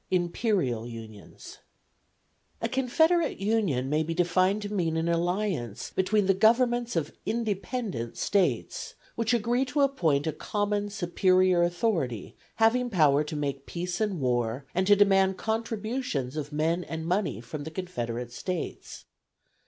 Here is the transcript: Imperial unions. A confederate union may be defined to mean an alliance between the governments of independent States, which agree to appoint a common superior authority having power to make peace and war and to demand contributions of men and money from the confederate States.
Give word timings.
Imperial 0.09 0.87
unions. 0.87 1.59
A 2.59 2.67
confederate 2.67 3.37
union 3.37 3.87
may 3.87 4.01
be 4.01 4.15
defined 4.15 4.63
to 4.63 4.73
mean 4.73 4.97
an 4.97 5.07
alliance 5.07 5.91
between 5.95 6.25
the 6.25 6.33
governments 6.33 6.95
of 6.95 7.13
independent 7.23 8.17
States, 8.17 8.95
which 9.13 9.31
agree 9.31 9.63
to 9.65 9.81
appoint 9.81 10.25
a 10.25 10.33
common 10.33 10.89
superior 10.89 11.61
authority 11.61 12.35
having 12.55 12.89
power 12.89 13.23
to 13.23 13.35
make 13.35 13.67
peace 13.67 14.01
and 14.01 14.19
war 14.19 14.65
and 14.73 14.87
to 14.87 14.95
demand 14.95 15.37
contributions 15.37 16.35
of 16.35 16.51
men 16.51 16.83
and 16.83 17.05
money 17.05 17.39
from 17.39 17.63
the 17.63 17.69
confederate 17.69 18.31
States. 18.31 19.05